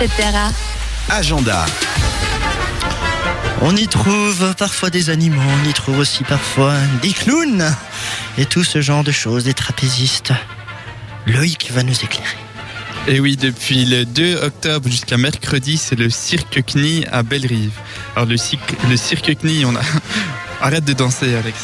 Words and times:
etc. 0.00 0.30
Agenda. 1.08 1.66
On 3.62 3.76
y 3.76 3.86
trouve 3.88 4.54
parfois 4.56 4.88
des 4.90 5.10
animaux, 5.10 5.42
on 5.62 5.68
y 5.68 5.72
trouve 5.74 5.98
aussi 5.98 6.24
parfois 6.24 6.74
des 7.02 7.12
clowns 7.12 7.74
et 8.38 8.46
tout 8.46 8.64
ce 8.64 8.80
genre 8.80 9.04
de 9.04 9.12
choses, 9.12 9.44
des 9.44 9.52
trapézistes. 9.54 10.32
Loïc 11.26 11.70
va 11.72 11.82
nous 11.82 11.92
éclairer. 11.94 12.36
Et 13.08 13.20
oui, 13.20 13.36
depuis 13.36 13.84
le 13.84 14.04
2 14.04 14.36
octobre 14.36 14.88
jusqu'à 14.88 15.16
mercredi, 15.18 15.76
c'est 15.76 15.96
le 15.96 16.08
cirque 16.10 16.62
CNI 16.66 17.04
à 17.12 17.22
Bellerive. 17.22 17.72
Alors 18.16 18.28
le, 18.28 18.36
cirque- 18.36 18.76
le 18.88 18.96
cirque 18.96 19.36
CNI, 19.40 19.64
on 19.66 19.74
a... 19.76 19.80
Arrête 20.62 20.84
de 20.84 20.92
danser, 20.92 21.34
Alex. 21.34 21.58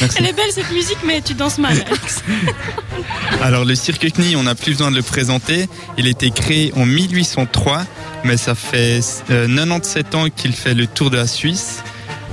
Merci. 0.00 0.16
Elle 0.18 0.26
est 0.26 0.32
belle 0.32 0.52
cette 0.52 0.70
musique, 0.70 0.98
mais 1.04 1.20
tu 1.20 1.34
danses 1.34 1.58
mal. 1.58 1.72
Alex. 1.72 2.22
Alors 3.42 3.64
le 3.64 3.74
cirque 3.74 4.10
CNI, 4.10 4.36
on 4.36 4.44
n'a 4.44 4.54
plus 4.54 4.72
besoin 4.72 4.90
de 4.90 4.96
le 4.96 5.02
présenter. 5.02 5.68
Il 5.98 6.06
a 6.06 6.10
été 6.10 6.30
créé 6.30 6.72
en 6.76 6.86
1803, 6.86 7.84
mais 8.24 8.36
ça 8.36 8.54
fait 8.54 9.00
euh, 9.30 9.46
97 9.46 10.14
ans 10.14 10.28
qu'il 10.30 10.52
fait 10.52 10.74
le 10.74 10.86
tour 10.86 11.10
de 11.10 11.16
la 11.16 11.26
Suisse. 11.26 11.82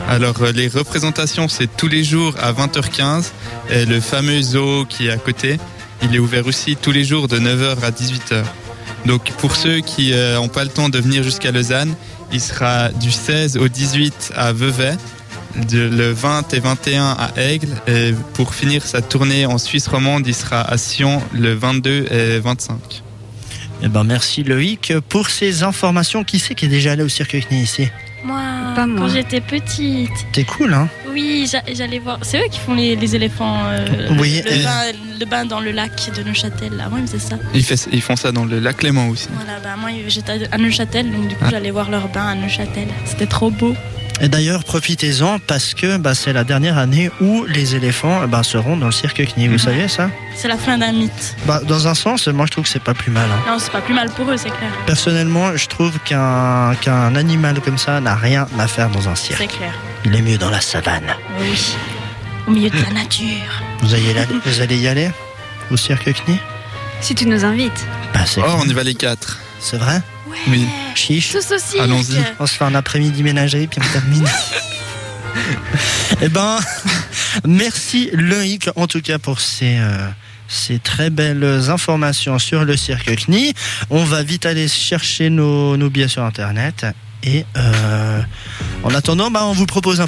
Alors 0.09 0.41
euh, 0.41 0.51
les 0.51 0.67
représentations, 0.67 1.47
c'est 1.47 1.67
tous 1.75 1.87
les 1.87 2.03
jours 2.03 2.35
à 2.41 2.51
20h15. 2.53 3.25
Et 3.69 3.85
le 3.85 3.99
fameux 3.99 4.41
zoo 4.41 4.85
qui 4.85 5.07
est 5.07 5.11
à 5.11 5.17
côté, 5.17 5.59
il 6.01 6.15
est 6.15 6.19
ouvert 6.19 6.47
aussi 6.47 6.75
tous 6.75 6.91
les 6.91 7.03
jours 7.03 7.27
de 7.27 7.39
9h 7.39 7.83
à 7.83 7.91
18h. 7.91 8.43
Donc 9.05 9.31
pour 9.33 9.55
ceux 9.55 9.79
qui 9.79 10.13
n'ont 10.13 10.47
pas 10.47 10.63
le 10.63 10.69
temps 10.69 10.87
de 10.87 10.97
venir 10.97 11.23
jusqu'à 11.23 11.51
Lausanne, 11.51 11.93
il 12.31 12.41
sera 12.41 12.89
du 12.89 13.11
16 13.11 13.57
au 13.57 13.67
18 13.67 14.33
à 14.35 14.53
Vevey, 14.53 14.97
de- 15.69 15.87
le 15.87 16.11
20 16.11 16.53
et 16.53 16.59
21 16.59 17.11
à 17.11 17.31
Aigle. 17.39 17.69
Et 17.87 18.13
pour 18.33 18.53
finir 18.55 18.85
sa 18.85 19.01
tournée 19.01 19.45
en 19.45 19.57
Suisse 19.57 19.87
romande, 19.87 20.25
il 20.27 20.35
sera 20.35 20.61
à 20.61 20.77
Sion 20.77 21.21
le 21.33 21.53
22 21.53 22.05
et 22.11 22.39
25. 22.39 22.77
Eh 23.85 23.89
ben 23.89 24.03
merci 24.03 24.43
Loïc 24.43 24.93
pour 25.09 25.29
ces 25.29 25.63
informations. 25.63 26.23
Qui 26.23 26.39
c'est 26.39 26.55
qui 26.55 26.65
est 26.65 26.69
déjà 26.69 26.93
allé 26.93 27.03
au 27.03 27.09
cirque 27.09 27.31
CNI 27.49 27.63
ici 27.63 27.87
Moi, 28.23 28.39
Pas 28.75 28.87
moi. 28.87 29.01
quand 29.01 29.13
j'étais 29.13 29.41
petite, 29.41 30.09
T'es 30.31 30.45
cool 30.45 30.73
hein? 30.73 30.87
Oui, 31.11 31.47
j'a- 31.51 31.61
j'allais 31.71 31.99
voir. 31.99 32.17
C'est 32.23 32.39
eux 32.39 32.47
qui 32.49 32.59
font 32.59 32.73
les, 32.73 32.95
les 32.95 33.15
éléphants. 33.15 33.59
euh, 33.65 34.07
Oui, 34.17 34.41
le, 34.43 34.51
et- 34.51 34.63
bain, 34.63 34.81
le 35.19 35.25
bain 35.25 35.45
dans 35.45 35.59
le 35.59 35.71
lac 35.71 35.91
de 36.15 36.23
Neuchâtel. 36.23 36.71
Là. 36.75 36.87
Moi, 36.89 36.99
ils 37.01 37.07
faisaient 37.07 37.19
ça. 37.19 37.35
Ils, 37.53 37.63
fait- 37.63 37.87
ils 37.91 38.01
font 38.01 38.15
ça 38.15 38.31
dans 38.31 38.45
le 38.45 38.59
lac 38.59 38.81
Léman 38.81 39.09
aussi. 39.09 39.27
Voilà, 39.35 39.59
bah, 39.59 39.75
moi, 39.79 39.89
j'étais 40.07 40.47
à 40.51 40.57
Neuchâtel, 40.57 41.11
donc 41.11 41.27
du 41.27 41.35
coup, 41.35 41.43
Ah. 41.45 41.49
j'allais 41.51 41.69
voir 41.69 41.91
leur 41.91 42.07
bain 42.07 42.25
à 42.29 42.35
Neuchâtel. 42.35 42.87
C'était 43.05 43.27
trop 43.27 43.51
beau. 43.51 43.75
Et 44.21 44.29
d'ailleurs 44.29 44.63
profitez-en 44.63 45.39
parce 45.39 45.73
que 45.73 45.97
bah, 45.97 46.13
c'est 46.15 46.33
la 46.33 46.43
dernière 46.43 46.77
année 46.77 47.09
où 47.19 47.45
les 47.45 47.75
éléphants 47.75 48.25
ben, 48.27 48.43
seront 48.43 48.77
dans 48.77 48.85
le 48.85 48.91
cirque 48.91 49.17
CNI. 49.25 49.47
Vous 49.47 49.53
Mhm. 49.53 49.59
saviez 49.59 49.87
ça? 49.87 50.09
C'est 50.35 50.47
la 50.47 50.57
fin 50.57 50.77
d'un 50.77 50.91
mythe. 50.91 51.35
bah, 51.45 51.61
Dans 51.67 51.87
un 51.87 51.93
sens, 51.95 52.27
moi 52.27 52.45
je 52.45 52.51
trouve 52.51 52.63
que 52.63 52.69
c'est 52.69 52.83
pas 52.83 52.93
plus 52.93 53.11
mal. 53.11 53.27
hein. 53.29 53.43
Non, 53.51 53.59
c'est 53.59 53.71
pas 53.71 53.81
plus 53.81 53.93
mal 53.93 54.09
pour 54.11 54.29
eux, 54.31 54.37
c'est 54.37 54.49
clair. 54.51 54.69
Personnellement, 54.85 55.55
je 55.57 55.67
trouve 55.67 55.97
qu'un 56.05 56.73
qu'un 56.81 57.15
animal 57.15 57.59
comme 57.61 57.77
ça 57.77 57.99
n'a 57.99 58.15
rien 58.15 58.47
à 58.59 58.67
faire 58.67 58.89
dans 58.89 59.09
un 59.09 59.15
cirque. 59.15 59.39
C'est 59.41 59.47
clair. 59.57 59.73
Il 60.05 60.15
est 60.15 60.21
mieux 60.21 60.37
dans 60.37 60.49
la 60.51 60.61
savane. 60.61 61.03
Oui. 61.39 61.75
Au 62.47 62.51
milieu 62.51 62.69
de 62.69 62.77
la 62.81 62.91
nature. 62.91 63.27
Vous 63.81 63.93
allez, 63.93 64.03
y 64.03 64.09
aller- 64.11 64.27
vous 64.45 64.61
allez 64.61 64.77
y 64.77 64.87
aller 64.87 65.09
Au 65.71 65.77
cirque 65.77 66.03
CNI 66.13 66.37
Si 67.01 67.15
tu 67.15 67.25
nous 67.25 67.43
invites. 67.43 67.85
bah, 68.13 68.21
c'est, 68.25 68.41
Oh, 68.41 68.59
on 68.59 68.65
y 68.67 68.73
va 68.73 68.83
les 68.83 68.95
quatre. 68.95 69.39
c'est 69.59 69.77
vrai? 69.77 70.01
Ouais. 70.33 70.39
Oui. 70.47 70.67
Chiche 70.95 71.31
Tous 71.31 71.53
aussi. 71.53 71.79
Allons-y. 71.79 72.17
On 72.39 72.47
se 72.47 72.55
fait 72.55 72.65
un 72.65 72.75
après-midi 72.75 73.23
ménagerie 73.23 73.67
puis 73.67 73.79
on 73.83 73.93
termine. 73.93 74.25
eh 76.21 76.29
ben, 76.29 76.59
merci 77.47 78.09
Loïc 78.13 78.69
en 78.75 78.87
tout 78.87 79.01
cas 79.01 79.19
pour 79.19 79.39
ces, 79.39 79.77
euh, 79.77 80.07
ces 80.47 80.79
très 80.79 81.09
belles 81.09 81.69
informations 81.69 82.39
sur 82.39 82.65
le 82.65 82.75
cirque 82.77 83.15
CNI. 83.15 83.53
On 83.89 84.03
va 84.03 84.23
vite 84.23 84.45
aller 84.45 84.67
chercher 84.67 85.29
nos, 85.29 85.77
nos 85.77 85.89
billets 85.89 86.07
sur 86.07 86.23
internet 86.23 86.85
et 87.23 87.45
euh, 87.55 88.21
en 88.83 88.93
attendant, 88.93 89.31
bah, 89.31 89.45
on 89.45 89.53
vous 89.53 89.65
propose 89.65 90.01
un 90.01 90.07